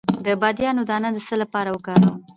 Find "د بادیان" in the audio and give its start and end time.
0.25-0.77